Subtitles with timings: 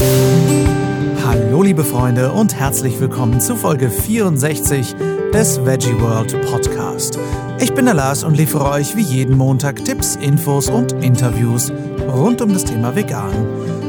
[0.00, 4.94] Hallo liebe Freunde und herzlich willkommen zu Folge 64
[5.34, 7.18] des Veggie World Podcast.
[7.58, 11.70] Ich bin der Lars und liefere euch wie jeden Montag Tipps, Infos und Interviews
[12.08, 13.46] rund um das Thema Vegan.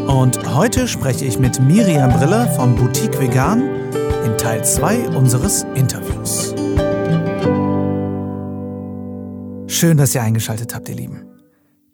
[0.07, 3.63] Und heute spreche ich mit Miriam Briller von Boutique Vegan
[4.25, 6.53] in Teil 2 unseres Interviews.
[9.67, 11.30] Schön, dass ihr eingeschaltet habt, ihr Lieben.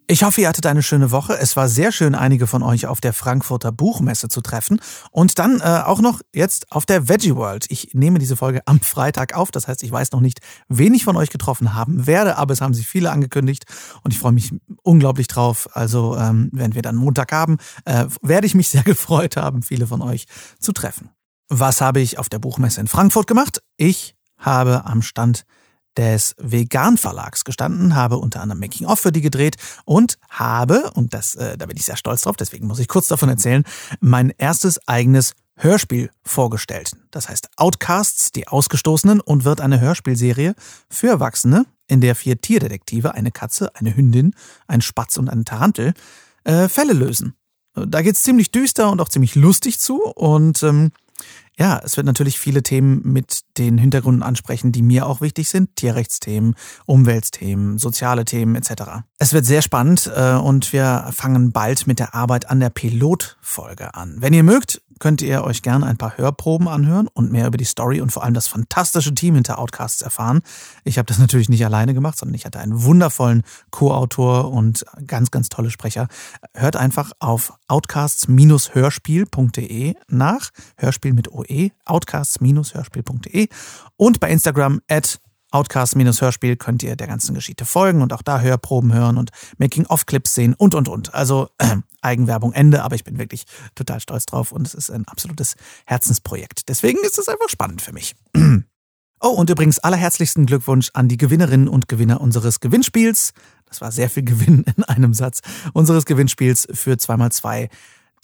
[0.10, 1.38] Ich hoffe, ihr hattet eine schöne Woche.
[1.38, 4.80] Es war sehr schön, einige von euch auf der Frankfurter Buchmesse zu treffen
[5.12, 7.66] und dann äh, auch noch jetzt auf der Veggie World.
[7.68, 11.04] Ich nehme diese Folge am Freitag auf, das heißt, ich weiß noch nicht, wen ich
[11.04, 13.66] von euch getroffen haben werde, aber es haben sich viele angekündigt
[14.02, 15.68] und ich freue mich unglaublich drauf.
[15.74, 19.88] Also, ähm, wenn wir dann Montag haben, äh, werde ich mich sehr gefreut haben, viele
[19.88, 20.24] von euch
[20.58, 21.10] zu treffen.
[21.50, 23.62] Was habe ich auf der Buchmesse in Frankfurt gemacht?
[23.76, 25.44] Ich habe am Stand
[25.98, 31.14] des Vegan Verlags gestanden, habe unter anderem Making of für die gedreht und habe, und
[31.14, 33.64] das, äh, da bin ich sehr stolz drauf, deswegen muss ich kurz davon erzählen,
[34.00, 36.92] mein erstes eigenes Hörspiel vorgestellt.
[37.10, 40.54] Das heißt Outcasts, die Ausgestoßenen und wird eine Hörspielserie
[40.90, 44.36] für Erwachsene, in der vier Tierdetektive, eine Katze, eine Hündin,
[44.68, 45.94] ein Spatz und eine Tarantel,
[46.44, 47.34] äh, Fälle lösen.
[47.74, 50.92] Da geht's ziemlich düster und auch ziemlich lustig zu und ähm,
[51.60, 55.76] ja, es wird natürlich viele Themen mit den Hintergründen ansprechen, die mir auch wichtig sind.
[55.76, 56.56] Tierrechtsthemen,
[56.86, 59.02] Umweltthemen, soziale Themen etc.
[59.18, 63.96] Es wird sehr spannend äh, und wir fangen bald mit der Arbeit an der Pilotfolge
[63.96, 64.18] an.
[64.20, 67.66] Wenn ihr mögt, könnt ihr euch gerne ein paar Hörproben anhören und mehr über die
[67.66, 70.42] Story und vor allem das fantastische Team hinter Outcasts erfahren.
[70.84, 75.32] Ich habe das natürlich nicht alleine gemacht, sondern ich hatte einen wundervollen Co-Autor und ganz,
[75.32, 76.08] ganz tolle Sprecher.
[76.54, 80.50] Hört einfach auf outcasts-hörspiel.de nach.
[80.78, 81.46] Hörspiel mit OE.
[81.86, 83.48] outcasts-hörspiel.de
[83.96, 85.20] und bei Instagram at
[85.52, 90.54] Outcast-Hörspiel könnt ihr der ganzen Geschichte folgen und auch da Hörproben hören und Making-of-Clips sehen
[90.54, 91.14] und, und, und.
[91.14, 93.46] Also äh, Eigenwerbung Ende, aber ich bin wirklich
[93.76, 96.68] total stolz drauf und es ist ein absolutes Herzensprojekt.
[96.68, 98.16] Deswegen ist es einfach spannend für mich.
[99.20, 103.34] Oh, und übrigens allerherzlichsten Glückwunsch an die Gewinnerinnen und Gewinner unseres Gewinnspiels.
[103.66, 105.42] Das war sehr viel Gewinn in einem Satz.
[105.74, 107.68] Unseres Gewinnspiels für 2x2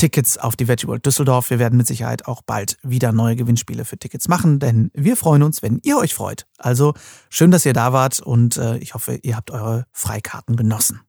[0.04, 1.50] Tickets auf die Veggie World Düsseldorf.
[1.50, 5.44] Wir werden mit Sicherheit auch bald wieder neue Gewinnspiele für Tickets machen, denn wir freuen
[5.44, 6.46] uns, wenn ihr euch freut.
[6.58, 6.94] Also
[7.30, 11.00] schön, dass ihr da wart und äh, ich hoffe, ihr habt eure Freikarten genossen.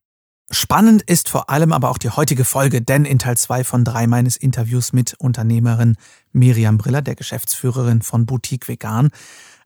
[0.49, 4.07] Spannend ist vor allem aber auch die heutige Folge, denn in Teil 2 von 3
[4.07, 5.97] meines Interviews mit Unternehmerin
[6.31, 9.09] Miriam Briller, der Geschäftsführerin von Boutique Vegan,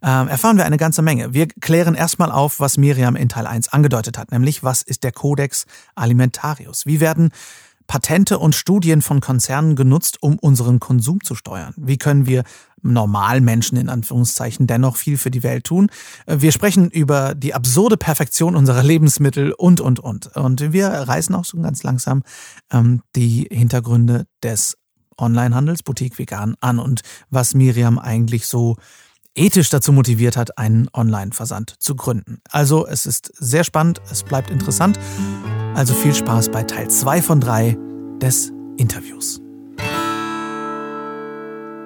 [0.00, 1.34] äh, erfahren wir eine ganze Menge.
[1.34, 5.12] Wir klären erstmal auf, was Miriam in Teil 1 angedeutet hat, nämlich was ist der
[5.12, 5.66] Codex
[5.96, 6.86] Alimentarius?
[6.86, 7.30] Wie werden
[7.88, 11.74] Patente und Studien von Konzernen genutzt, um unseren Konsum zu steuern?
[11.76, 12.44] Wie können wir
[12.82, 15.90] Normalmenschen in Anführungszeichen dennoch viel für die Welt tun?
[16.26, 20.28] Wir sprechen über die absurde Perfektion unserer Lebensmittel und, und, und.
[20.36, 22.22] Und wir reißen auch so ganz langsam
[22.70, 24.76] ähm, die Hintergründe des
[25.16, 27.00] Onlinehandels Boutique Vegan an und
[27.30, 28.76] was Miriam eigentlich so
[29.38, 32.40] ethisch dazu motiviert hat, einen Online-Versand zu gründen.
[32.50, 34.98] Also es ist sehr spannend, es bleibt interessant.
[35.74, 37.78] Also viel Spaß bei Teil 2 von 3
[38.20, 39.40] des Interviews.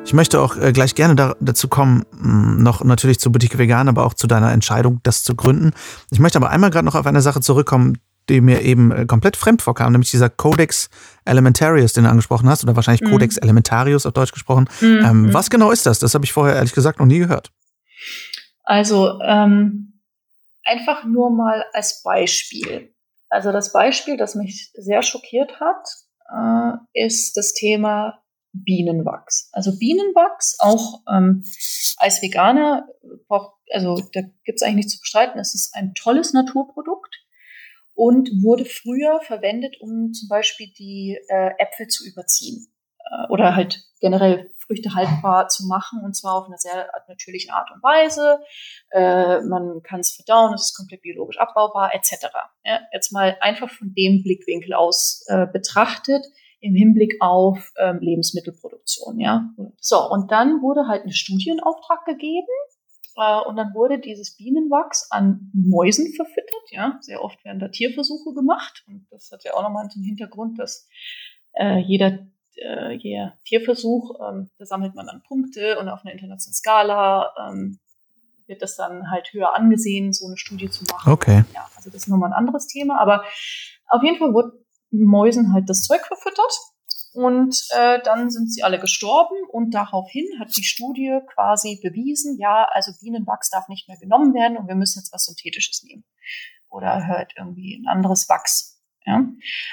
[0.04, 3.88] Ich möchte auch äh, gleich gerne da, dazu kommen, mh, noch natürlich zu Boutique Vegan,
[3.88, 5.72] aber auch zu deiner Entscheidung, das zu gründen.
[6.10, 7.98] Ich möchte aber einmal gerade noch auf eine Sache zurückkommen,
[8.28, 10.90] die mir eben äh, komplett fremd vorkam, nämlich dieser Codex
[11.24, 13.10] Elementarius, den du angesprochen hast, oder wahrscheinlich mhm.
[13.10, 14.68] Codex Elementarius auf Deutsch gesprochen.
[14.80, 15.04] Mhm.
[15.04, 15.98] Ähm, was genau ist das?
[15.98, 17.50] Das habe ich vorher ehrlich gesagt noch nie gehört.
[18.64, 20.00] Also ähm,
[20.64, 22.94] einfach nur mal als Beispiel.
[23.28, 25.86] Also das Beispiel, das mich sehr schockiert hat,
[26.30, 28.22] äh, ist das Thema
[28.52, 29.48] Bienenwachs.
[29.52, 31.42] Also Bienenwachs, auch ähm,
[31.96, 32.86] als Veganer,
[33.26, 37.16] braucht, also da gibt es eigentlich nichts zu bestreiten, es ist ein tolles Naturprodukt
[37.94, 42.66] und wurde früher verwendet, um zum Beispiel die äh, Äpfel zu überziehen
[42.98, 47.70] äh, oder halt generell Früchte haltbar zu machen und zwar auf eine sehr natürliche Art
[47.74, 48.40] und Weise.
[48.90, 52.28] Äh, man kann es verdauen, es ist komplett biologisch abbaubar etc.
[52.64, 56.24] Ja, jetzt mal einfach von dem Blickwinkel aus betrachtet
[56.60, 59.18] im Hinblick auf ähm, Lebensmittelproduktion.
[59.18, 59.50] Ja,
[59.80, 62.81] so und dann wurde halt ein Studienauftrag gegeben äh,
[63.14, 66.70] und dann wurde dieses Bienenwachs an Mäusen verfüttert.
[66.70, 70.58] Ja, sehr oft werden da Tierversuche gemacht und das hat ja auch nochmal den Hintergrund,
[70.58, 70.88] dass
[71.54, 72.26] äh, jeder
[72.56, 77.78] äh, jeder Tierversuch, ähm, da sammelt man dann Punkte und auf einer internationalen Skala ähm,
[78.46, 81.12] wird das dann halt höher angesehen, so eine Studie zu machen.
[81.12, 81.44] Okay.
[81.54, 83.24] Ja, also das ist nochmal ein anderes Thema, aber
[83.88, 86.52] auf jeden Fall wurde Mäusen halt das Zeug verfüttert
[87.12, 92.66] und äh, dann sind sie alle gestorben und daraufhin hat die Studie quasi bewiesen, ja,
[92.70, 96.04] also Bienenwachs darf nicht mehr genommen werden und wir müssen jetzt was Synthetisches nehmen
[96.68, 98.72] oder halt irgendwie ein anderes Wachs
[99.06, 99.26] ja?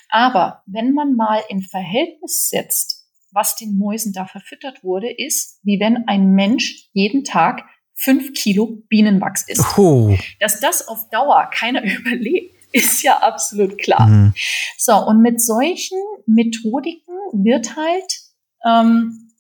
[0.10, 5.80] Aber wenn man mal in Verhältnis setzt, was den Mäusen da verfüttert wurde, ist, wie
[5.80, 7.64] wenn ein Mensch jeden Tag
[7.94, 9.78] fünf Kilo Bienenwachs isst.
[9.78, 10.18] Oh.
[10.40, 14.08] Dass das auf Dauer keiner überlebt, ist ja absolut klar.
[14.08, 14.34] Mhm.
[14.78, 18.20] So, und mit solchen Methodiken wird halt,
[18.66, 19.32] ähm,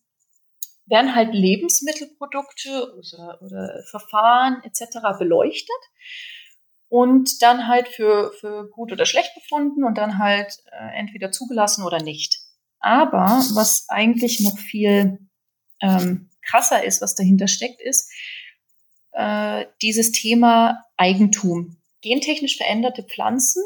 [0.85, 5.17] werden halt Lebensmittelprodukte oder, oder Verfahren etc.
[5.19, 5.69] beleuchtet
[6.89, 11.83] und dann halt für, für gut oder schlecht befunden und dann halt äh, entweder zugelassen
[11.83, 12.39] oder nicht.
[12.79, 15.19] Aber was eigentlich noch viel
[15.81, 18.11] ähm, krasser ist, was dahinter steckt, ist
[19.11, 21.78] äh, dieses Thema Eigentum.
[22.01, 23.61] Gentechnisch veränderte Pflanzen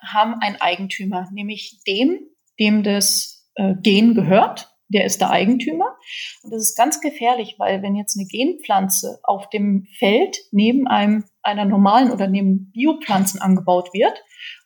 [0.00, 2.20] haben einen Eigentümer, nämlich dem,
[2.58, 4.74] dem das äh, Gen gehört.
[4.90, 5.96] Der ist der Eigentümer.
[6.42, 11.24] Und das ist ganz gefährlich, weil wenn jetzt eine Genpflanze auf dem Feld neben einem
[11.42, 14.22] einer normalen oder neben Biopflanzen angebaut wird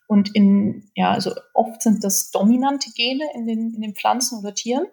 [0.07, 4.55] und in, ja, also oft sind das dominante Gene in den, in den Pflanzen oder
[4.55, 4.87] Tieren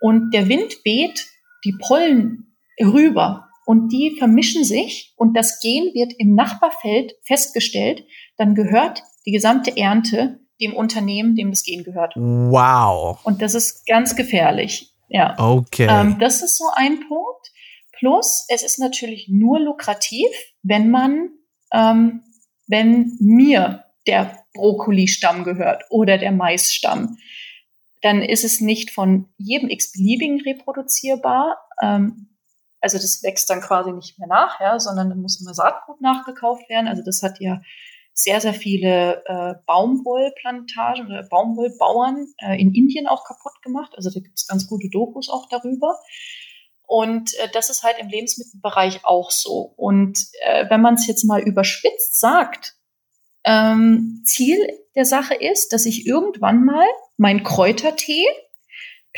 [0.00, 1.26] und der Wind weht
[1.64, 8.04] die Pollen rüber und die vermischen sich und das Gen wird im Nachbarfeld festgestellt,
[8.36, 12.14] dann gehört die gesamte Ernte dem Unternehmen, dem das Gen gehört.
[12.14, 13.18] Wow.
[13.24, 14.94] Und das ist ganz gefährlich.
[15.08, 15.34] Ja.
[15.36, 15.88] Okay.
[15.90, 17.52] Ähm, das ist so ein Punkt.
[17.98, 20.28] Plus, es ist natürlich nur lukrativ,
[20.62, 21.30] wenn man,
[21.72, 22.22] ähm,
[22.68, 27.16] wenn mir der Brokkoli-Stamm gehört oder der Maisstamm,
[28.02, 31.58] dann ist es nicht von jedem x-beliebigen reproduzierbar.
[31.82, 32.28] Ähm,
[32.86, 36.68] also das wächst dann quasi nicht mehr nach, ja, sondern dann muss immer Saatgut nachgekauft
[36.68, 36.86] werden.
[36.86, 37.60] Also das hat ja
[38.12, 43.92] sehr, sehr viele äh, Baumwollplantagen oder Baumwollbauern äh, in Indien auch kaputt gemacht.
[43.96, 45.98] Also da gibt es ganz gute Dokus auch darüber.
[46.86, 49.74] Und äh, das ist halt im Lebensmittelbereich auch so.
[49.76, 52.76] Und äh, wenn man es jetzt mal überspitzt sagt,
[53.42, 54.58] ähm, Ziel
[54.94, 56.86] der Sache ist, dass ich irgendwann mal
[57.16, 58.26] mein Kräutertee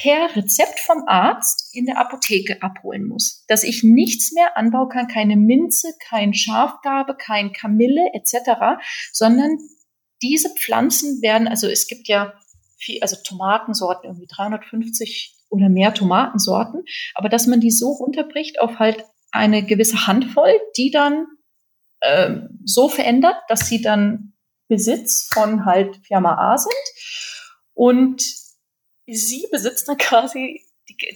[0.01, 3.45] per Rezept vom Arzt in der Apotheke abholen muss.
[3.49, 8.81] Dass ich nichts mehr anbauen kann, keine Minze, kein Schafgarbe, kein Kamille etc.,
[9.13, 9.59] sondern
[10.23, 12.35] diese Pflanzen werden, also es gibt ja
[12.79, 16.85] viel, also Tomatensorten, irgendwie 350 oder mehr Tomatensorten,
[17.15, 21.27] aber dass man die so runterbricht auf halt eine gewisse Handvoll, die dann
[22.01, 24.35] äh, so verändert, dass sie dann
[24.69, 26.75] Besitz von halt Firma A sind
[27.75, 28.23] und
[29.15, 30.63] sie besitzt dann quasi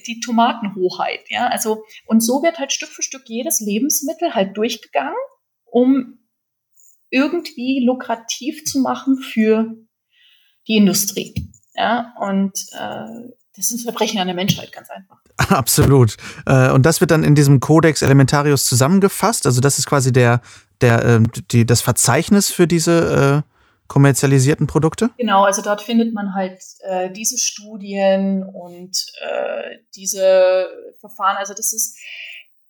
[0.06, 5.16] die, Tomatenhoheit, ja, also und so wird halt Stück für Stück jedes Lebensmittel halt durchgegangen,
[5.64, 6.18] um
[7.10, 9.74] irgendwie lukrativ zu machen für
[10.68, 11.34] die Industrie,
[11.74, 15.18] ja, und äh, das ist ein Verbrechen an der Menschheit, ganz einfach.
[15.50, 16.16] Absolut.
[16.46, 19.46] Äh, und das wird dann in diesem Codex Elementarius zusammengefasst.
[19.46, 20.40] Also das ist quasi der,
[20.80, 23.51] der, ähm, die, das Verzeichnis für diese äh,
[23.92, 25.10] kommerzialisierten Produkte?
[25.18, 30.66] Genau, also dort findet man halt äh, diese Studien und äh, diese
[30.98, 31.36] Verfahren.
[31.36, 31.98] Also das ist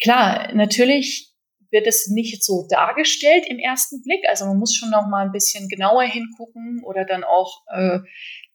[0.03, 1.33] klar, natürlich
[1.71, 4.25] wird es nicht so dargestellt im ersten Blick.
[4.29, 8.01] Also man muss schon noch mal ein bisschen genauer hingucken oder dann auch äh,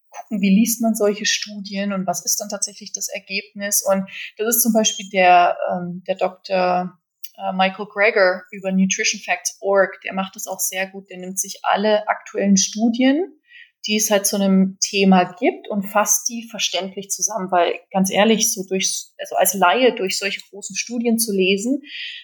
[0.09, 3.81] gucken, wie liest man solche Studien und was ist dann tatsächlich das Ergebnis.
[3.89, 6.99] Und das ist zum Beispiel der, ähm, der Dr.
[7.37, 11.09] Äh, Michael Greger über nutritionfacts.org, der macht das auch sehr gut.
[11.09, 13.39] Der nimmt sich alle aktuellen Studien,
[13.85, 18.51] die es halt zu einem Thema gibt und fasst die verständlich zusammen, weil ganz ehrlich,
[18.51, 21.81] so durch, also als Laie durch solche großen Studien zu lesen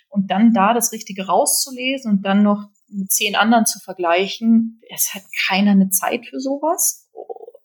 [0.09, 5.13] und dann da das Richtige rauszulesen und dann noch mit zehn anderen zu vergleichen, es
[5.13, 7.09] hat keiner eine Zeit für sowas,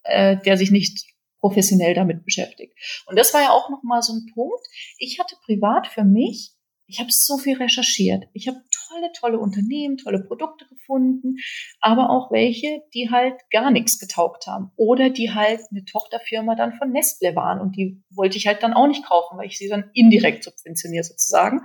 [0.03, 1.05] äh, der sich nicht
[1.39, 2.73] professionell damit beschäftigt.
[3.05, 4.65] Und das war ja auch nochmal so ein Punkt.
[4.97, 6.53] Ich hatte privat für mich
[6.89, 8.25] ich habe so viel recherchiert.
[8.33, 11.37] Ich habe tolle, tolle Unternehmen, tolle Produkte gefunden,
[11.79, 16.73] aber auch welche, die halt gar nichts getaugt haben oder die halt eine Tochterfirma dann
[16.73, 19.69] von Nestle waren und die wollte ich halt dann auch nicht kaufen, weil ich sie
[19.69, 21.61] dann indirekt subventioniere sozusagen.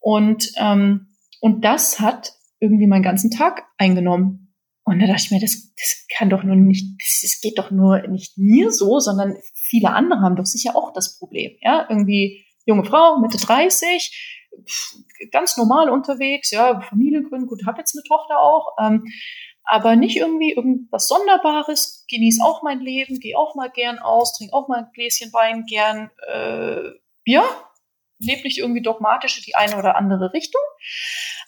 [0.00, 1.08] Und ähm,
[1.40, 4.54] und das hat irgendwie meinen ganzen Tag eingenommen.
[4.84, 7.70] Und da dachte ich mir, das, das kann doch nur nicht, das, das geht doch
[7.70, 11.52] nur nicht mir so, sondern viele andere haben doch sicher auch das Problem.
[11.60, 14.46] Ja, irgendwie junge Frau, Mitte 30,
[15.32, 19.06] ganz normal unterwegs, ja, Familie gründen, gut, habe jetzt eine Tochter auch, ähm,
[19.64, 24.54] aber nicht irgendwie irgendwas Sonderbares, genieße auch mein Leben, gehe auch mal gern aus, trinke
[24.54, 26.90] auch mal ein Gläschen Wein gern, äh,
[27.24, 27.44] Bier,
[28.18, 30.62] lebe nicht irgendwie dogmatisch in die eine oder andere Richtung.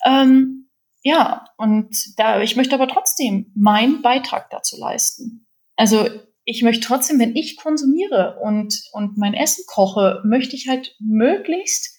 [0.05, 0.71] Ähm,
[1.03, 5.47] ja, und da, ich möchte aber trotzdem meinen Beitrag dazu leisten.
[5.77, 6.07] Also
[6.45, 11.97] ich möchte trotzdem, wenn ich konsumiere und, und mein Essen koche, möchte ich halt möglichst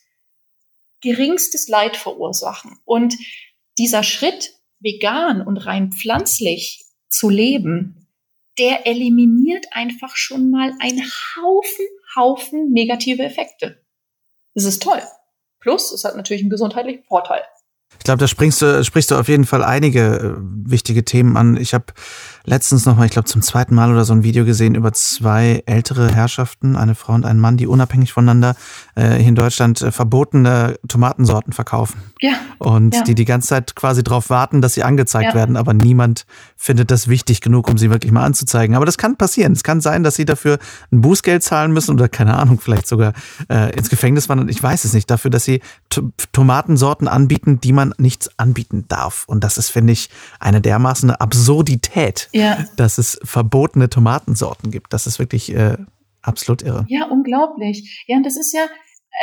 [1.02, 2.80] geringstes Leid verursachen.
[2.86, 3.16] Und
[3.78, 8.08] dieser Schritt, vegan und rein pflanzlich zu leben,
[8.58, 13.84] der eliminiert einfach schon mal einen Haufen, Haufen negative Effekte.
[14.54, 15.02] Das ist toll.
[15.60, 17.44] Plus, es hat natürlich einen gesundheitlichen Vorteil.
[18.02, 21.56] Ich glaube, da springst du, sprichst du auf jeden Fall einige äh, wichtige Themen an.
[21.56, 21.86] Ich habe
[22.46, 26.12] letztens nochmal, ich glaube zum zweiten Mal oder so ein Video gesehen über zwei ältere
[26.12, 28.56] Herrschaften, eine Frau und ein Mann, die unabhängig voneinander
[28.96, 32.02] äh, hier in Deutschland äh, verbotene Tomatensorten verkaufen.
[32.22, 32.32] Ja.
[32.58, 33.04] Und ja.
[33.04, 35.36] die die ganze Zeit quasi darauf warten, dass sie angezeigt Ja.
[35.36, 36.26] werden, aber niemand
[36.58, 38.76] findet das wichtig genug, um sie wirklich mal anzuzeigen.
[38.76, 39.52] Aber das kann passieren.
[39.52, 40.58] Es kann sein, dass sie dafür
[40.92, 43.14] ein Bußgeld zahlen müssen oder keine Ahnung, vielleicht sogar
[43.48, 44.50] äh, ins Gefängnis wandern.
[44.50, 45.08] Ich weiß es nicht.
[45.12, 45.62] Dafür, dass sie
[46.34, 49.26] Tomatensorten anbieten, die man nicht anbieten darf.
[49.28, 52.66] Und das ist, finde ich, eine dermaßen Absurdität, Ja.
[52.78, 54.94] dass es verbotene Tomatensorten gibt.
[54.94, 55.78] Das ist wirklich äh,
[56.22, 56.86] absolut irre.
[56.90, 58.04] Ja, unglaublich.
[58.08, 58.66] Ja, und das ist ja,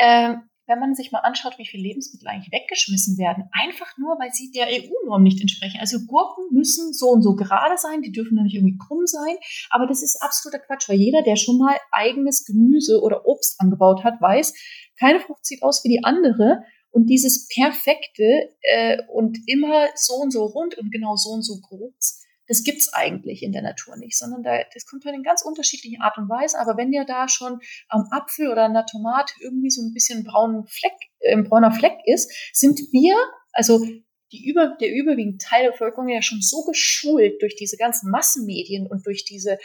[0.01, 0.35] äh,
[0.67, 4.51] wenn man sich mal anschaut, wie viele Lebensmittel eigentlich weggeschmissen werden, einfach nur, weil sie
[4.51, 5.79] der EU-Norm nicht entsprechen.
[5.81, 9.37] Also Gurken müssen so und so gerade sein, die dürfen dann nicht irgendwie krumm sein,
[9.71, 14.05] aber das ist absoluter Quatsch, weil jeder, der schon mal eigenes Gemüse oder Obst angebaut
[14.05, 14.53] hat, weiß,
[15.01, 20.33] keine Frucht sieht aus wie die andere und dieses perfekte äh, und immer so und
[20.33, 24.16] so rund und genau so und so groß, das gibt's eigentlich in der Natur nicht,
[24.16, 26.59] sondern da, das kommt halt in ganz unterschiedlichen Art und Weise.
[26.59, 30.25] Aber wenn ja da schon am Apfel oder an der Tomate irgendwie so ein bisschen
[30.25, 33.16] braunen Fleck, äh, ein brauner Fleck ist, sind wir,
[33.52, 33.85] also
[34.33, 38.87] die über, der überwiegende Teil der Bevölkerung ja schon so geschult durch diese ganzen Massenmedien
[38.87, 39.59] und durch diese,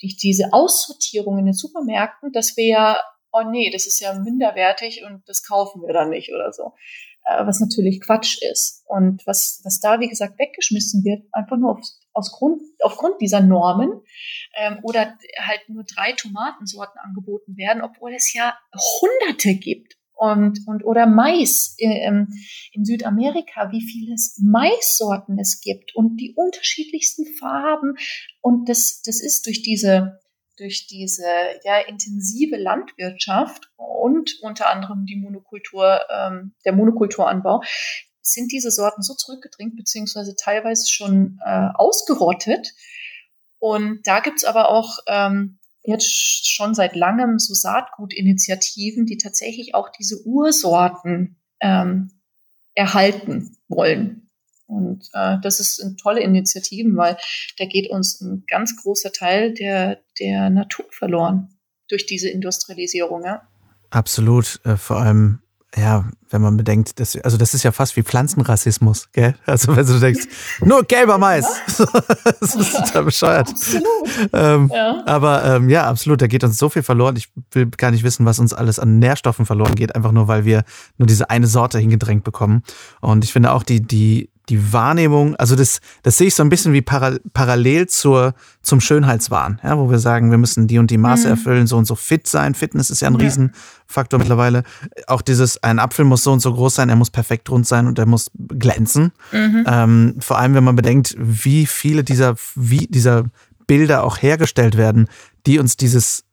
[0.00, 3.00] durch diese Aussortierung in den Supermärkten, dass wir ja,
[3.34, 6.72] oh nee, das ist ja minderwertig und das kaufen wir dann nicht oder so
[7.24, 8.84] äh, was natürlich Quatsch ist.
[8.86, 11.80] Und was, was da, wie gesagt, weggeschmissen wird, einfach nur auf,
[12.12, 14.00] aus Grund, aufgrund dieser Normen
[14.56, 18.56] ähm, oder halt nur drei Tomatensorten angeboten werden, obwohl es ja
[19.00, 19.96] Hunderte gibt.
[20.16, 22.28] Und, und oder Mais ähm,
[22.70, 27.96] in Südamerika, wie viele Maissorten es gibt und die unterschiedlichsten Farben.
[28.40, 30.20] Und das, das ist durch diese
[30.56, 31.24] durch diese
[31.64, 37.62] ja, intensive Landwirtschaft und unter anderem die Monokultur, ähm, der Monokulturanbau,
[38.20, 42.72] sind diese Sorten so zurückgedrängt, beziehungsweise teilweise schon äh, ausgerottet.
[43.58, 49.90] Und da gibt's aber auch ähm, jetzt schon seit langem so Saatgutinitiativen, die tatsächlich auch
[49.90, 52.10] diese Ursorten ähm,
[52.74, 54.23] erhalten wollen.
[54.66, 57.16] Und äh, das ist eine tolle Initiativen, weil
[57.58, 63.24] da geht uns ein ganz großer Teil der, der Natur verloren durch diese Industrialisierung.
[63.24, 63.42] Ja.
[63.90, 64.60] Absolut.
[64.64, 65.40] Äh, vor allem,
[65.76, 69.34] ja, wenn man bedenkt, dass, also das ist ja fast wie Pflanzenrassismus, gell?
[69.46, 70.26] Also wenn du denkst,
[70.64, 71.46] nur gelber Mais.
[72.40, 73.50] das ist total bescheuert.
[73.50, 73.84] Absolut.
[74.32, 75.02] Ähm, Ja.
[75.04, 77.16] Aber ähm, ja, absolut, da geht uns so viel verloren.
[77.16, 80.44] Ich will gar nicht wissen, was uns alles an Nährstoffen verloren geht, einfach nur, weil
[80.44, 80.64] wir
[80.96, 82.62] nur diese eine Sorte hingedrängt bekommen.
[83.00, 86.48] Und ich finde auch die, die, die Wahrnehmung, also das, das sehe ich so ein
[86.50, 90.90] bisschen wie para, parallel zur, zum Schönheitswahn, ja, wo wir sagen, wir müssen die und
[90.90, 91.30] die Maße Mhm.
[91.30, 92.54] erfüllen, so und so fit sein.
[92.54, 93.16] Fitness ist ja ein.
[93.16, 94.62] Riesenfaktor mittlerweile.
[95.06, 97.86] Auch dieses, ein Apfel muss so und so groß sein, er muss perfekt rund sein
[97.86, 99.12] und er muss glänzen.
[99.32, 99.64] Mhm.
[99.66, 103.24] Ähm, vor allem, wenn man bedenkt, wie viele dieser, wie dieser
[103.66, 105.08] Bilder auch hergestellt werden,
[105.46, 106.24] die uns dieses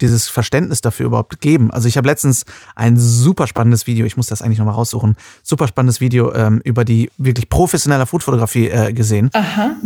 [0.00, 1.70] dieses Verständnis dafür überhaupt geben.
[1.70, 5.68] Also ich habe letztens ein super spannendes Video, ich muss das eigentlich nochmal raussuchen, super
[5.68, 9.30] spannendes Video ähm, über die wirklich professionelle Foodfotografie äh, gesehen.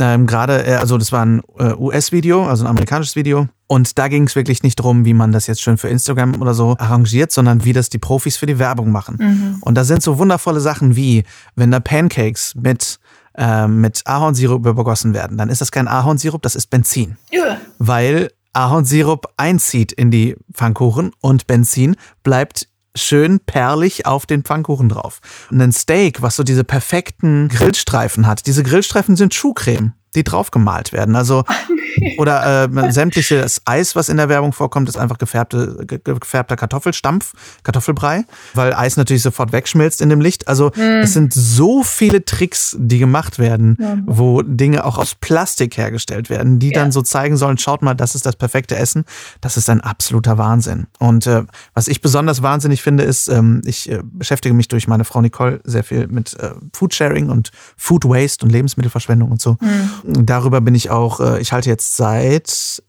[0.00, 3.48] Ähm, Gerade, äh, also das war ein äh, US-Video, also ein amerikanisches Video.
[3.70, 6.54] Und da ging es wirklich nicht darum, wie man das jetzt schön für Instagram oder
[6.54, 9.18] so arrangiert, sondern wie das die Profis für die Werbung machen.
[9.20, 9.58] Mhm.
[9.60, 12.98] Und da sind so wundervolle Sachen wie, wenn da Pancakes mit,
[13.36, 17.18] ähm, mit Ahornsirup übergossen werden, dann ist das kein Ahornsirup, das ist Benzin.
[17.30, 17.58] Ja.
[17.78, 25.20] Weil Ahornsirup einzieht in die Pfannkuchen und Benzin bleibt schön perlig auf den Pfannkuchen drauf.
[25.50, 30.92] Und ein Steak, was so diese perfekten Grillstreifen hat, diese Grillstreifen sind Schuhcreme, die draufgemalt
[30.92, 31.16] werden.
[31.16, 31.44] Also
[32.18, 37.32] oder äh, sämtliches Eis, was in der Werbung vorkommt, ist einfach gefärbte, ge- gefärbter Kartoffelstampf,
[37.62, 38.24] Kartoffelbrei,
[38.54, 40.46] weil Eis natürlich sofort wegschmilzt in dem Licht.
[40.48, 43.98] Also es sind so viele Tricks, die gemacht werden, Ja.
[44.06, 46.80] wo Dinge auch aus Plastik hergestellt werden, die Ja.
[46.80, 49.04] dann so zeigen sollen, schaut mal, das ist das perfekte Essen.
[49.40, 50.86] Das ist ein absoluter Wahnsinn.
[50.98, 51.42] Und äh,
[51.74, 55.60] was ich besonders wahnsinnig finde, ist, ähm, ich äh, beschäftige mich durch meine Frau Nicole
[55.64, 59.56] sehr viel mit äh, Foodsharing und Food Waste und Lebensmittelverschwendung und so.
[60.04, 62.82] Darüber bin ich auch, äh, ich halte jetzt seit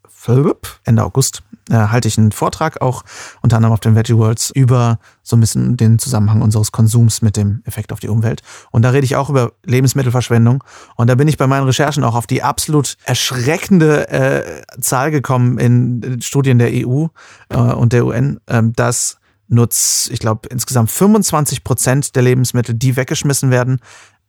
[0.83, 3.03] Ende August äh, halte ich einen Vortrag auch
[3.41, 7.35] unter anderem auf den Veggie Worlds über so ein bisschen den Zusammenhang unseres Konsums mit
[7.35, 8.41] dem Effekt auf die Umwelt.
[8.69, 10.63] Und da rede ich auch über Lebensmittelverschwendung.
[10.97, 15.57] Und da bin ich bei meinen Recherchen auch auf die absolut erschreckende äh, Zahl gekommen
[15.57, 17.07] in Studien der EU
[17.49, 22.75] äh, und der UN, äh, dass nur, z- ich glaube, insgesamt 25 Prozent der Lebensmittel,
[22.75, 23.79] die weggeschmissen werden,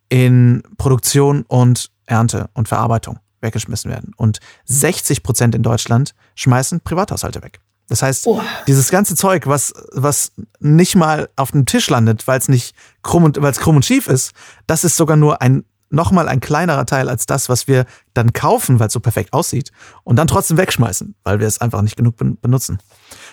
[0.09, 4.13] in Produktion und Ernte und Verarbeitung weggeschmissen werden.
[4.17, 7.61] Und 60 Prozent in Deutschland schmeißen Privathaushalte weg.
[7.89, 8.41] Das heißt, oh.
[8.67, 13.25] dieses ganze Zeug, was, was nicht mal auf dem Tisch landet, weil es nicht krumm
[13.25, 14.33] und, weil es krumm und schief ist,
[14.67, 18.79] das ist sogar nur ein nochmal ein kleinerer Teil als das, was wir dann kaufen,
[18.79, 19.73] weil es so perfekt aussieht
[20.05, 22.79] und dann trotzdem wegschmeißen, weil wir es einfach nicht genug benutzen.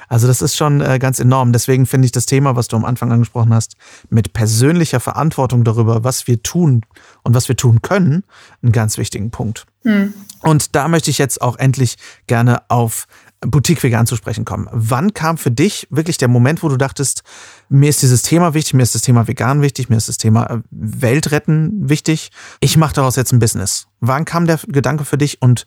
[0.07, 1.53] Also das ist schon äh, ganz enorm.
[1.53, 3.75] Deswegen finde ich das Thema, was du am Anfang angesprochen hast,
[4.09, 6.81] mit persönlicher Verantwortung darüber, was wir tun
[7.23, 8.23] und was wir tun können,
[8.61, 9.65] einen ganz wichtigen Punkt.
[9.83, 10.13] Hm.
[10.41, 11.97] Und da möchte ich jetzt auch endlich
[12.27, 13.07] gerne auf
[13.41, 14.67] Boutique Vegan zu sprechen kommen.
[14.71, 17.23] Wann kam für dich wirklich der Moment, wo du dachtest,
[17.69, 20.45] mir ist dieses Thema wichtig, mir ist das Thema Vegan wichtig, mir ist das Thema
[20.49, 23.87] äh, Weltretten wichtig, ich mache daraus jetzt ein Business.
[23.99, 25.65] Wann kam der Gedanke für dich und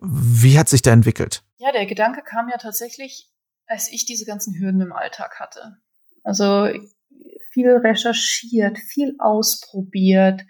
[0.00, 1.42] wie hat sich der entwickelt?
[1.56, 3.28] Ja, der Gedanke kam ja tatsächlich,
[3.68, 5.76] als ich diese ganzen Hürden im Alltag hatte.
[6.24, 6.68] Also
[7.52, 10.42] viel recherchiert, viel ausprobiert,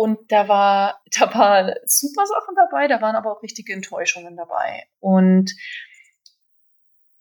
[0.00, 4.86] und da war, da waren super Sachen dabei, da waren aber auch richtige Enttäuschungen dabei.
[4.98, 5.54] Und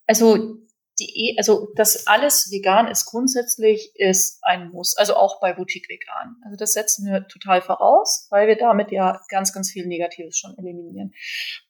[0.07, 0.57] also
[0.99, 6.35] die, also das alles vegan ist grundsätzlich ist ein Muss, also auch bei Boutique vegan.
[6.43, 10.57] Also das setzen wir total voraus, weil wir damit ja ganz, ganz viel Negatives schon
[10.57, 11.13] eliminieren.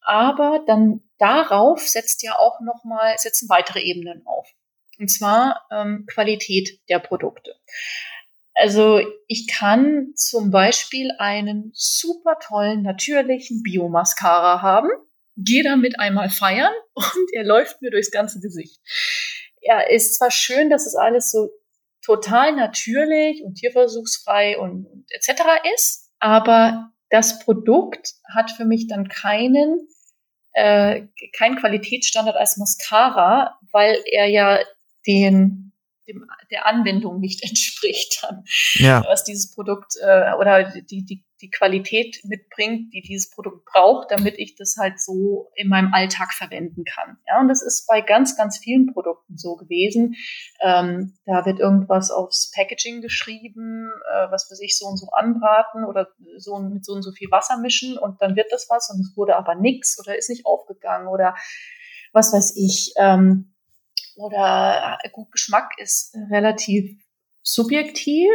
[0.02, 4.48] Aber dann darauf setzt ja auch noch mal setzen weitere Ebenen auf.
[4.98, 7.54] Und zwar ähm, Qualität der Produkte.
[8.54, 14.90] Also ich kann zum Beispiel einen super tollen, natürlichen Biomascara haben,
[15.36, 18.80] gehe damit einmal feiern und er läuft mir durchs ganze Gesicht.
[19.60, 21.50] Ja, ist zwar schön, dass es alles so
[22.02, 25.42] total natürlich und tierversuchsfrei und, und etc.
[25.74, 29.88] ist, aber das Produkt hat für mich dann keinen
[30.52, 31.06] äh,
[31.36, 34.58] keinen Qualitätsstandard als Mascara, weil er ja
[35.06, 35.70] den
[36.10, 38.44] dem, der Anwendung nicht entspricht, dann,
[38.74, 39.04] ja.
[39.06, 44.38] was dieses Produkt äh, oder die, die, die Qualität mitbringt, die dieses Produkt braucht, damit
[44.38, 47.18] ich das halt so in meinem Alltag verwenden kann.
[47.26, 50.14] Ja, und das ist bei ganz, ganz vielen Produkten so gewesen.
[50.60, 55.84] Ähm, da wird irgendwas aufs Packaging geschrieben, äh, was für sich so und so anbraten
[55.84, 59.00] oder so mit so und so viel Wasser mischen und dann wird das was und
[59.00, 61.34] es wurde aber nix oder ist nicht aufgegangen oder
[62.12, 62.92] was weiß ich.
[62.96, 63.54] Ähm,
[64.16, 67.00] oder äh, gut Geschmack ist relativ
[67.42, 68.30] subjektiv,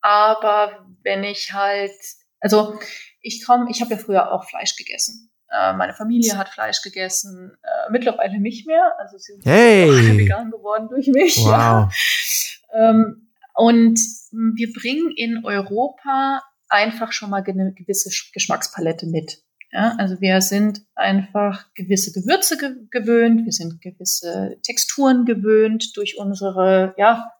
[0.00, 1.98] aber wenn ich halt,
[2.44, 2.78] also
[3.22, 5.30] ich komme, ich habe ja früher auch Fleisch gegessen.
[5.50, 8.92] Äh, meine Familie hat Fleisch gegessen, äh, mittlerweile nicht mehr.
[8.98, 10.18] Also sie sind hey.
[10.18, 11.36] vegan geworden durch mich.
[11.38, 11.50] Wow.
[11.50, 11.90] Ja.
[12.76, 14.00] Ähm, und
[14.32, 19.44] wir bringen in Europa einfach schon mal eine gewisse Geschmackspalette mit.
[19.70, 26.18] Ja, also wir sind einfach gewisse Gewürze ge gewöhnt, wir sind gewisse Texturen gewöhnt durch
[26.18, 27.30] unsere, ja,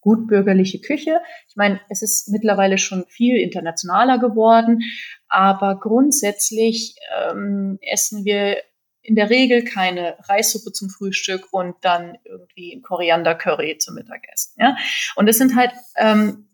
[0.00, 1.20] gutbürgerliche Küche.
[1.48, 4.82] Ich meine, es ist mittlerweile schon viel internationaler geworden,
[5.28, 8.56] aber grundsätzlich ähm, essen wir
[9.02, 14.54] in der Regel keine Reissuppe zum Frühstück und dann irgendwie ein Koriander-Curry zum Mittagessen.
[14.58, 14.76] Ja?
[15.16, 16.48] Und es sind halt, ähm,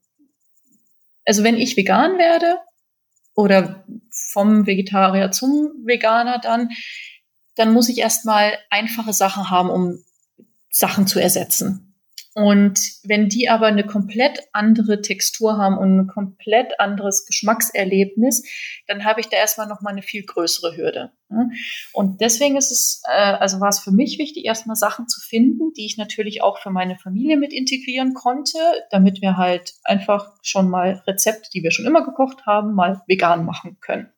[1.24, 2.58] also wenn ich vegan werde,
[3.36, 6.70] oder vom Vegetarier zum Veganer dann,
[7.54, 10.02] dann muss ich erstmal einfache Sachen haben, um
[10.70, 11.85] Sachen zu ersetzen.
[12.36, 18.44] Und wenn die aber eine komplett andere Textur haben und ein komplett anderes Geschmackserlebnis,
[18.86, 21.12] dann habe ich da erstmal nochmal eine viel größere Hürde.
[21.94, 25.72] Und deswegen ist es, äh, also war es für mich wichtig, erstmal Sachen zu finden,
[25.78, 28.58] die ich natürlich auch für meine Familie mit integrieren konnte,
[28.90, 33.46] damit wir halt einfach schon mal Rezepte, die wir schon immer gekocht haben, mal vegan
[33.46, 34.10] machen können.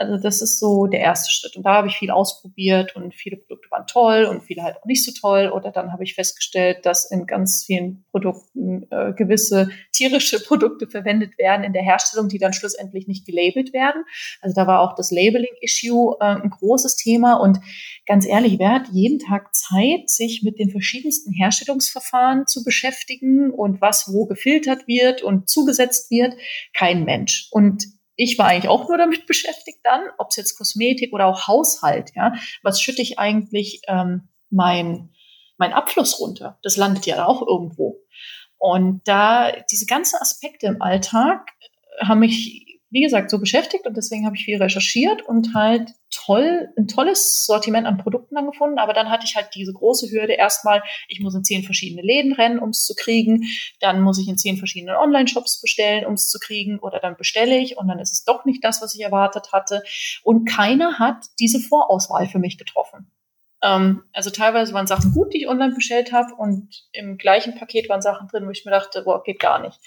[0.00, 1.56] Also das ist so der erste Schritt.
[1.56, 4.86] Und da habe ich viel ausprobiert und viele Produkte waren toll und viele halt auch
[4.86, 5.50] nicht so toll.
[5.54, 11.36] Oder dann habe ich festgestellt, dass in ganz vielen Produkten äh, gewisse tierische Produkte verwendet
[11.36, 14.04] werden in der Herstellung, die dann schlussendlich nicht gelabelt werden.
[14.40, 17.34] Also da war auch das Labeling-Issue äh, ein großes Thema.
[17.34, 17.60] Und
[18.06, 23.82] ganz ehrlich, wer hat jeden Tag Zeit, sich mit den verschiedensten Herstellungsverfahren zu beschäftigen und
[23.82, 26.32] was wo gefiltert wird und zugesetzt wird?
[26.72, 27.48] Kein Mensch.
[27.50, 31.48] Und ich war eigentlich auch nur damit beschäftigt dann, ob es jetzt Kosmetik oder auch
[31.48, 35.08] Haushalt, ja, was schütte ich eigentlich ähm, mein,
[35.56, 36.58] mein Abfluss runter?
[36.62, 38.02] Das landet ja auch irgendwo.
[38.58, 41.48] Und da diese ganzen Aspekte im Alltag
[42.02, 46.68] haben mich wie gesagt, so beschäftigt und deswegen habe ich viel recherchiert und halt toll,
[46.76, 48.78] ein tolles Sortiment an Produkten dann gefunden.
[48.78, 50.32] Aber dann hatte ich halt diese große Hürde.
[50.32, 53.44] Erstmal, ich muss in zehn verschiedene Läden rennen, um es zu kriegen.
[53.78, 56.80] Dann muss ich in zehn verschiedenen Online-Shops bestellen, um es zu kriegen.
[56.80, 59.82] Oder dann bestelle ich und dann ist es doch nicht das, was ich erwartet hatte.
[60.24, 63.10] Und keiner hat diese Vorauswahl für mich getroffen.
[63.62, 67.88] Ähm, also teilweise waren Sachen gut, die ich online bestellt habe und im gleichen Paket
[67.88, 69.78] waren Sachen drin, wo ich mir dachte, boah, geht gar nicht.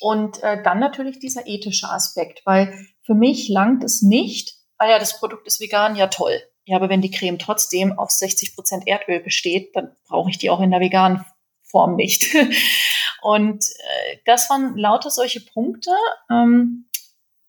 [0.00, 4.98] Und äh, dann natürlich dieser ethische Aspekt, weil für mich langt es nicht, ah ja,
[4.98, 6.40] das Produkt ist vegan, ja toll.
[6.64, 10.50] Ja, aber wenn die Creme trotzdem auf 60 Prozent Erdöl besteht, dann brauche ich die
[10.50, 11.24] auch in der veganen
[11.62, 12.34] Form nicht.
[13.22, 15.90] Und äh, das waren lauter solche Punkte,
[16.30, 16.86] ähm,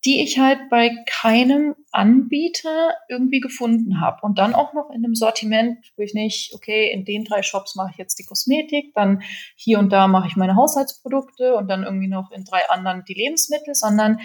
[0.03, 4.19] die ich halt bei keinem Anbieter irgendwie gefunden habe.
[4.23, 7.75] Und dann auch noch in einem Sortiment, wo ich nicht, okay, in den drei Shops
[7.75, 9.21] mache ich jetzt die Kosmetik, dann
[9.55, 13.13] hier und da mache ich meine Haushaltsprodukte und dann irgendwie noch in drei anderen die
[13.13, 14.19] Lebensmittel, sondern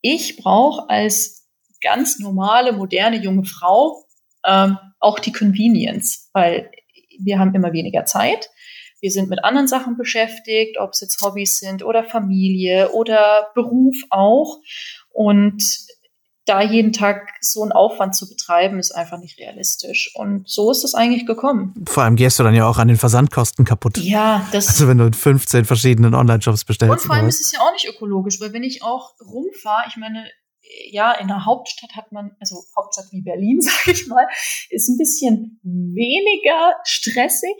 [0.00, 1.48] ich brauche als
[1.80, 4.04] ganz normale, moderne junge Frau
[4.46, 6.70] ähm, auch die Convenience, weil
[7.18, 8.48] wir haben immer weniger Zeit.
[9.00, 13.96] Wir sind mit anderen Sachen beschäftigt, ob es jetzt Hobbys sind oder Familie oder Beruf
[14.10, 14.58] auch.
[15.10, 15.62] Und
[16.46, 20.10] da jeden Tag so einen Aufwand zu betreiben, ist einfach nicht realistisch.
[20.14, 21.74] Und so ist es eigentlich gekommen.
[21.86, 23.98] Vor allem gehst du dann ja auch an den Versandkosten kaputt.
[23.98, 24.68] Ja, das.
[24.68, 26.92] Also wenn du in 15 verschiedenen Online-Shops bestellst.
[26.92, 29.96] Und vor allem ist es ja auch nicht ökologisch, weil wenn ich auch rumfahre, ich
[29.96, 30.26] meine,
[30.90, 34.26] ja, in der Hauptstadt hat man, also Hauptstadt wie Berlin, sage ich mal,
[34.70, 37.56] ist ein bisschen weniger stressig,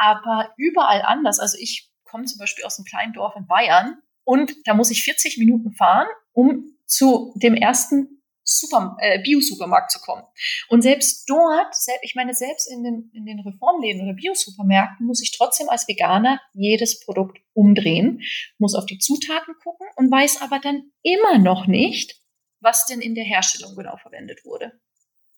[0.00, 1.38] aber überall anders.
[1.38, 5.04] Also ich komme zum Beispiel aus einem kleinen Dorf in Bayern und da muss ich
[5.04, 10.24] 40 Minuten fahren, um zu dem ersten Super, äh, Bio-Supermarkt zu kommen.
[10.68, 15.36] Und selbst dort, ich meine, selbst in den, in den Reformläden oder Bio-Supermärkten muss ich
[15.36, 18.22] trotzdem als Veganer jedes Produkt umdrehen,
[18.58, 22.20] muss auf die Zutaten gucken und weiß aber dann immer noch nicht,
[22.60, 24.72] was denn in der Herstellung genau verwendet wurde.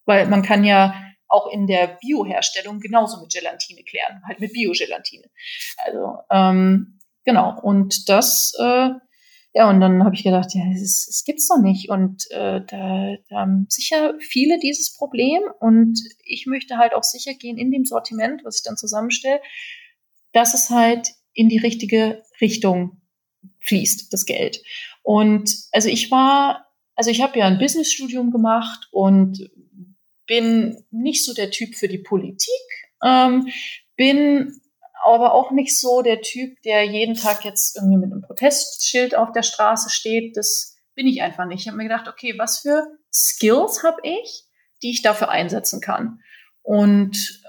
[0.06, 1.01] Weil man kann ja
[1.32, 5.24] auch in der Bio-Herstellung genauso mit Gelatine klären, halt mit Bio-Gelatine.
[5.84, 8.90] Also ähm, genau, und das äh,
[9.54, 11.90] ja, und dann habe ich gedacht, ja, es, gibt's doch nicht.
[11.90, 15.42] Und äh, da, da haben sicher viele dieses Problem.
[15.60, 19.42] Und ich möchte halt auch sicher gehen in dem Sortiment, was ich dann zusammenstelle,
[20.32, 23.02] dass es halt in die richtige Richtung
[23.60, 24.62] fließt, das Geld.
[25.02, 29.50] Und also ich war, also ich habe ja ein Businessstudium gemacht und
[30.26, 32.48] bin nicht so der Typ für die Politik,
[33.04, 33.48] ähm,
[33.96, 34.60] bin
[35.02, 39.32] aber auch nicht so der Typ, der jeden Tag jetzt irgendwie mit einem Protestschild auf
[39.32, 40.36] der Straße steht.
[40.36, 41.62] Das bin ich einfach nicht.
[41.62, 44.44] Ich habe mir gedacht, okay, was für Skills habe ich,
[44.82, 46.20] die ich dafür einsetzen kann?
[46.62, 47.42] Und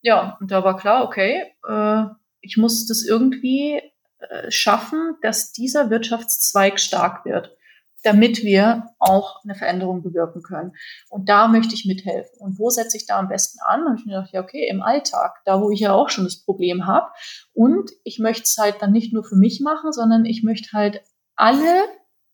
[0.00, 2.04] ja, und da war klar, okay, äh,
[2.40, 3.82] ich muss das irgendwie
[4.18, 7.56] äh, schaffen, dass dieser Wirtschaftszweig stark wird
[8.02, 10.72] damit wir auch eine Veränderung bewirken können.
[11.08, 12.38] Und da möchte ich mithelfen.
[12.38, 13.80] Und wo setze ich da am besten an?
[13.80, 16.24] Da habe ich mir gedacht, ja, okay, im Alltag, da wo ich ja auch schon
[16.24, 17.08] das Problem habe.
[17.52, 21.02] Und ich möchte es halt dann nicht nur für mich machen, sondern ich möchte halt
[21.34, 21.84] alle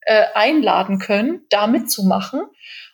[0.02, 2.42] äh, einladen können, da mitzumachen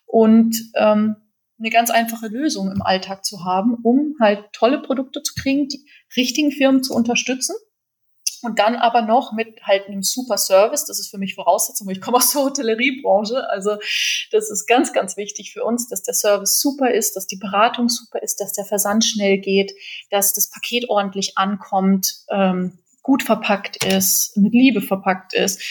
[0.06, 1.16] und ähm,
[1.58, 5.84] eine ganz einfache Lösung im Alltag zu haben, um halt tolle Produkte zu kriegen, die
[6.16, 7.56] richtigen Firmen zu unterstützen
[8.42, 12.00] und dann aber noch mit halt einem super Service, das ist für mich Voraussetzung, ich
[12.00, 13.48] komme aus der Hotelleriebranche.
[13.50, 13.76] Also
[14.32, 17.88] das ist ganz, ganz wichtig für uns, dass der Service super ist, dass die Beratung
[17.88, 19.72] super ist, dass der Versand schnell geht,
[20.10, 25.62] dass das Paket ordentlich ankommt, ähm, gut verpackt ist, mit Liebe verpackt ist.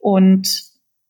[0.00, 0.48] Und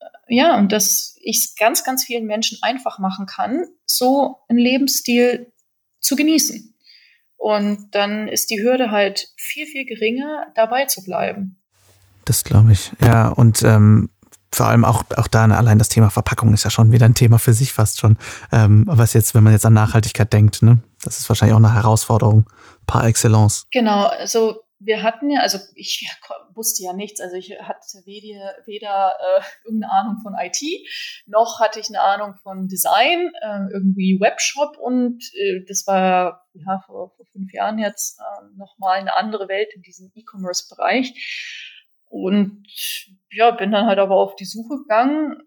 [0.01, 4.59] äh, ja, und dass ich es ganz, ganz vielen Menschen einfach machen kann, so einen
[4.59, 5.53] Lebensstil
[6.01, 6.72] zu genießen.
[7.43, 11.61] Und dann ist die Hürde halt viel, viel geringer, dabei zu bleiben.
[12.25, 13.31] Das glaube ich, ja.
[13.31, 14.11] Und ähm,
[14.53, 17.17] vor allem auch, auch da ne, allein das Thema Verpackung ist ja schon wieder ein
[17.17, 18.17] Thema für sich fast schon.
[18.53, 20.79] Ähm, was jetzt, wenn man jetzt an Nachhaltigkeit denkt, ne?
[21.03, 22.47] Das ist wahrscheinlich auch eine Herausforderung
[22.87, 23.67] par excellence.
[23.73, 26.09] Genau, also wir hatten ja, also ich
[26.55, 30.61] wusste ja nichts, also ich hatte weder, weder äh, irgendeine Ahnung von IT,
[31.27, 36.83] noch hatte ich eine Ahnung von Design, äh, irgendwie Webshop und äh, das war ja
[36.87, 41.15] vor, vor fünf Jahren jetzt äh, nochmal eine andere Welt in diesem E-Commerce-Bereich.
[42.07, 42.67] Und
[43.31, 45.39] ja, bin dann halt aber auf die Suche gegangen,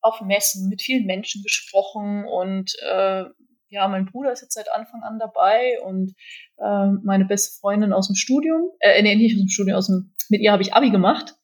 [0.00, 3.24] auf Messen, mit vielen Menschen gesprochen und äh,
[3.70, 6.14] ja, mein Bruder ist jetzt seit Anfang an dabei und
[6.58, 10.14] äh, meine beste Freundin aus dem Studium, äh, nee, nicht aus dem Studium, aus dem,
[10.28, 11.34] mit ihr habe ich Abi gemacht.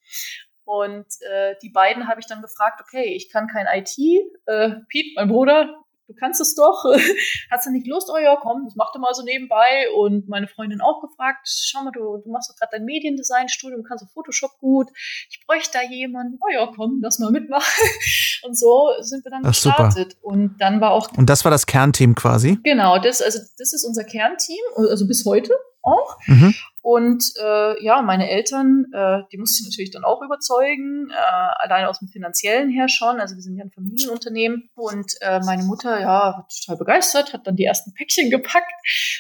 [0.64, 3.98] Und äh, die beiden habe ich dann gefragt, okay, ich kann kein IT,
[4.46, 6.84] äh, Piet, mein Bruder, du kannst es doch,
[7.50, 8.10] hast du nicht Lust?
[8.12, 9.86] Oh ja, komm, das mach du mal so nebenbei.
[9.96, 14.04] Und meine Freundin auch gefragt, schau mal, du, du machst doch gerade dein Mediendesign-Studium, kannst
[14.04, 14.88] du Photoshop gut.
[15.30, 16.38] Ich bräuchte da jemanden.
[16.40, 17.88] Oh ja, komm, lass mal mitmachen.
[18.44, 20.12] Und so sind wir dann Ach, gestartet.
[20.12, 20.24] Super.
[20.24, 21.10] Und dann war auch.
[21.16, 22.58] Und das war das Kernteam quasi?
[22.62, 26.16] Genau, das, also das ist unser Kernteam, also bis heute auch.
[26.26, 26.54] Mhm.
[26.84, 31.86] Und äh, ja, meine Eltern, äh, die musste ich natürlich dann auch überzeugen, äh, allein
[31.86, 33.20] aus dem finanziellen her schon.
[33.20, 34.68] Also wir sind ja ein Familienunternehmen.
[34.74, 38.70] Und äh, meine Mutter, ja, war total begeistert, hat dann die ersten Päckchen gepackt.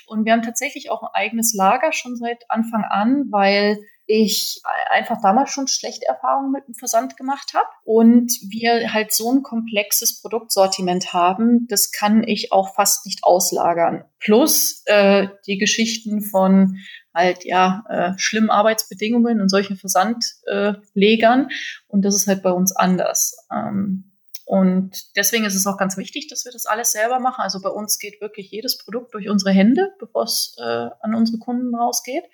[0.06, 5.16] Und wir haben tatsächlich auch ein eigenes Lager schon seit Anfang an, weil ich einfach
[5.22, 10.20] damals schon schlechte Erfahrungen mit dem Versand gemacht habe und wir halt so ein komplexes
[10.20, 14.04] Produktsortiment haben, das kann ich auch fast nicht auslagern.
[14.18, 16.76] Plus äh, die Geschichten von
[17.14, 21.54] halt ja äh, schlimmen Arbeitsbedingungen und solchen Versandlegern äh,
[21.88, 23.36] und das ist halt bei uns anders.
[23.52, 24.10] Ähm,
[24.46, 27.40] und deswegen ist es auch ganz wichtig, dass wir das alles selber machen.
[27.40, 31.38] Also bei uns geht wirklich jedes Produkt durch unsere Hände, bevor es äh, an unsere
[31.38, 32.24] Kunden rausgeht.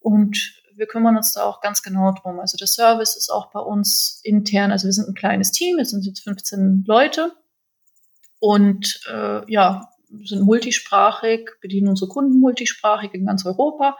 [0.00, 2.40] Und wir kümmern uns da auch ganz genau drum.
[2.40, 4.70] Also der Service ist auch bei uns intern.
[4.72, 7.32] Also wir sind ein kleines Team, wir sind jetzt 15 Leute
[8.38, 9.88] und äh, ja,
[10.24, 13.96] sind multisprachig, bedienen unsere Kunden multisprachig in ganz Europa.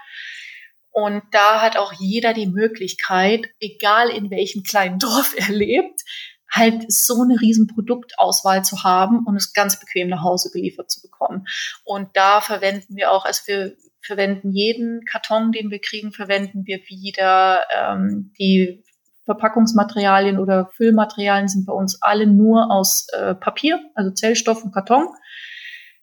[0.91, 6.03] Und da hat auch jeder die Möglichkeit, egal in welchem kleinen Dorf er lebt,
[6.51, 11.03] halt so eine riesen Produktauswahl zu haben und es ganz bequem nach Hause geliefert zu
[11.03, 11.47] bekommen.
[11.85, 16.79] Und da verwenden wir auch, also wir verwenden jeden Karton, den wir kriegen, verwenden wir
[16.89, 17.63] wieder.
[17.77, 18.83] Ähm, die
[19.27, 25.09] Verpackungsmaterialien oder Füllmaterialien sind bei uns alle nur aus äh, Papier, also Zellstoff und Karton,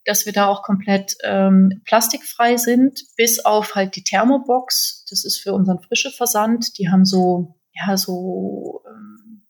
[0.06, 5.06] dass wir da auch komplett ähm, plastikfrei sind, bis auf halt die Thermobox.
[5.10, 6.78] Das ist für unseren frische Versand.
[6.78, 9.46] Die haben so, ja, so ähm,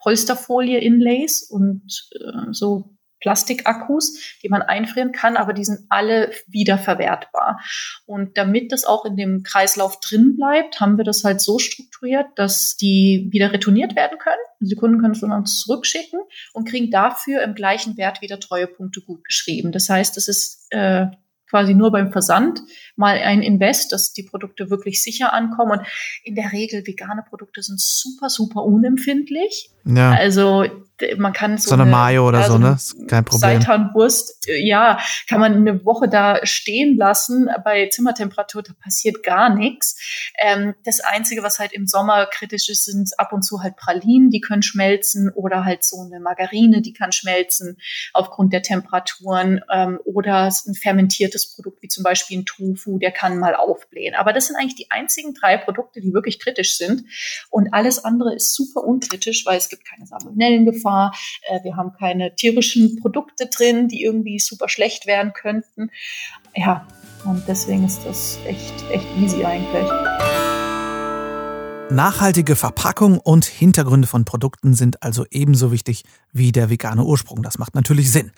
[0.00, 7.60] Polsterfolie-Inlays und äh, so Plastikakkus, die man einfrieren kann, aber die sind alle wiederverwertbar.
[8.04, 12.26] Und damit das auch in dem Kreislauf drin bleibt, haben wir das halt so strukturiert,
[12.36, 14.42] dass die wieder retourniert werden können.
[14.66, 16.20] Die Kunden können es uns zurückschicken
[16.52, 19.72] und kriegen dafür im gleichen Wert wieder Treuepunkte gut geschrieben.
[19.72, 21.06] Das heißt, es ist äh,
[21.52, 22.62] quasi nur beim Versand
[22.96, 25.80] mal ein Invest, dass die Produkte wirklich sicher ankommen.
[25.80, 25.86] Und
[26.24, 29.70] in der Regel vegane Produkte sind super, super unempfindlich.
[29.84, 30.12] Ja.
[30.12, 30.64] Also
[31.16, 32.76] man kann so, so eine, eine Mayo oder so, ne?
[33.08, 33.60] Kein Problem.
[33.60, 39.54] Seitanwurst, äh, ja, kann man eine Woche da stehen lassen bei Zimmertemperatur, da passiert gar
[39.54, 39.96] nichts.
[40.40, 44.30] Ähm, das Einzige, was halt im Sommer kritisch ist, sind ab und zu halt Pralinen,
[44.30, 47.78] die können schmelzen oder halt so eine Margarine, die kann schmelzen
[48.12, 53.38] aufgrund der Temperaturen ähm, oder ein fermentiertes Produkt wie zum Beispiel ein Tofu, der kann
[53.38, 54.14] mal aufblähen.
[54.14, 57.04] Aber das sind eigentlich die einzigen drei Produkte, die wirklich kritisch sind
[57.50, 60.91] und alles andere ist super unkritisch, weil es gibt keine Salmonellengefahr,
[61.48, 65.90] äh, wir haben keine tierischen Produkte drin, die irgendwie super schlecht werden könnten.
[66.54, 66.86] Ja,
[67.24, 69.88] und deswegen ist das echt, echt easy eigentlich.
[71.90, 77.42] Nachhaltige Verpackung und Hintergründe von Produkten sind also ebenso wichtig wie der vegane Ursprung.
[77.42, 78.32] Das macht natürlich Sinn.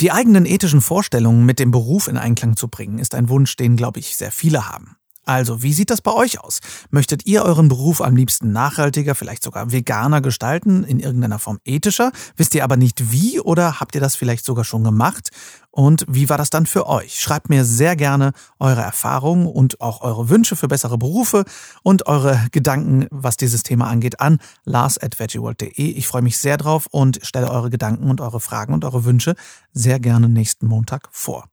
[0.00, 3.76] Die eigenen ethischen Vorstellungen mit dem Beruf in Einklang zu bringen, ist ein Wunsch, den,
[3.76, 4.96] glaube ich, sehr viele haben.
[5.26, 6.60] Also, wie sieht das bei euch aus?
[6.90, 12.10] Möchtet ihr euren Beruf am liebsten nachhaltiger, vielleicht sogar veganer gestalten, in irgendeiner Form ethischer?
[12.36, 15.30] Wisst ihr aber nicht wie oder habt ihr das vielleicht sogar schon gemacht?
[15.70, 17.20] Und wie war das dann für euch?
[17.20, 21.44] Schreibt mir sehr gerne eure Erfahrungen und auch eure Wünsche für bessere Berufe
[21.82, 25.70] und eure Gedanken, was dieses Thema angeht, an lars.veggieworld.de.
[25.70, 29.34] Ich freue mich sehr drauf und stelle eure Gedanken und eure Fragen und eure Wünsche
[29.72, 31.44] sehr gerne nächsten Montag vor.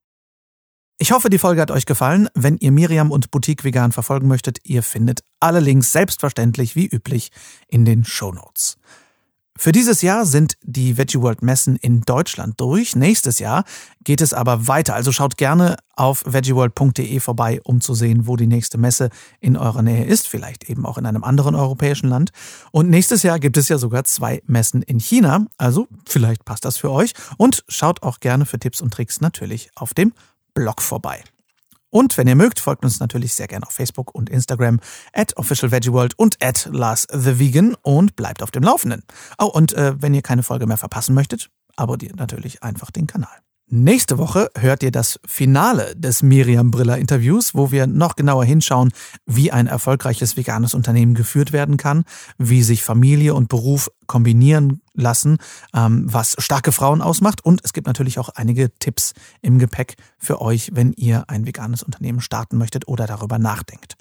[0.99, 2.27] Ich hoffe, die Folge hat euch gefallen.
[2.33, 7.29] Wenn ihr Miriam und Boutique Vegan verfolgen möchtet, ihr findet alle Links selbstverständlich wie üblich
[7.67, 8.77] in den Show Notes.
[9.55, 12.95] Für dieses Jahr sind die Veggie World Messen in Deutschland durch.
[12.95, 13.63] Nächstes Jahr
[14.03, 14.95] geht es aber weiter.
[14.95, 19.83] Also schaut gerne auf veggieworld.de vorbei, um zu sehen, wo die nächste Messe in eurer
[19.83, 20.27] Nähe ist.
[20.27, 22.31] Vielleicht eben auch in einem anderen europäischen Land.
[22.71, 25.45] Und nächstes Jahr gibt es ja sogar zwei Messen in China.
[25.57, 27.13] Also vielleicht passt das für euch.
[27.37, 30.13] Und schaut auch gerne für Tipps und Tricks natürlich auf dem
[30.57, 31.23] Blog vorbei.
[31.91, 34.79] Und wenn ihr mögt, folgt uns natürlich sehr gerne auf Facebook und Instagram
[35.13, 39.03] at officialveggieworld und at LarsTheVegan und bleibt auf dem Laufenden.
[39.37, 43.37] Oh, und äh, wenn ihr keine Folge mehr verpassen möchtet, abonniert natürlich einfach den Kanal.
[43.69, 48.93] Nächste Woche hört ihr das Finale des Miriam Briller Interviews, wo wir noch genauer hinschauen,
[49.25, 52.05] wie ein erfolgreiches veganes Unternehmen geführt werden kann,
[52.37, 55.39] wie sich Familie und Beruf kombinieren lassen,
[55.73, 57.43] ähm, was starke Frauen ausmacht.
[57.43, 61.83] Und es gibt natürlich auch einige Tipps im Gepäck für euch, wenn ihr ein veganes
[61.83, 63.97] Unternehmen starten möchtet oder darüber nachdenkt.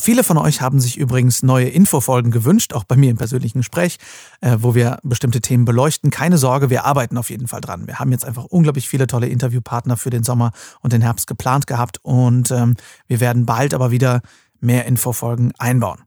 [0.00, 3.98] Viele von euch haben sich übrigens neue Infofolgen gewünscht, auch bei mir im persönlichen Gespräch,
[4.40, 6.10] äh, wo wir bestimmte Themen beleuchten.
[6.10, 7.86] Keine Sorge, wir arbeiten auf jeden Fall dran.
[7.86, 11.66] Wir haben jetzt einfach unglaublich viele tolle Interviewpartner für den Sommer und den Herbst geplant
[11.66, 12.76] gehabt und ähm,
[13.08, 14.22] wir werden bald aber wieder
[14.58, 15.98] mehr Infofolgen einbauen.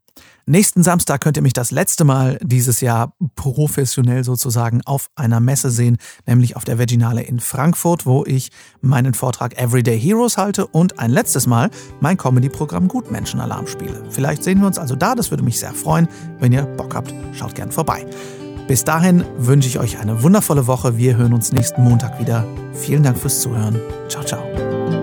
[0.46, 5.72] Nächsten Samstag könnt ihr mich das letzte Mal dieses Jahr professionell sozusagen auf einer Messe
[5.72, 11.00] sehen, nämlich auf der Veginale in Frankfurt, wo ich meinen Vortrag Everyday Heroes halte und
[11.00, 11.70] ein letztes Mal
[12.02, 14.04] mein Comedy-Programm Gutmenschenalarm spiele.
[14.10, 16.10] Vielleicht sehen wir uns also da, das würde mich sehr freuen.
[16.40, 18.06] Wenn ihr Bock habt, schaut gern vorbei.
[18.68, 20.98] Bis dahin wünsche ich euch eine wundervolle Woche.
[20.98, 22.46] Wir hören uns nächsten Montag wieder.
[22.74, 23.80] Vielen Dank fürs Zuhören.
[24.10, 25.03] Ciao, ciao.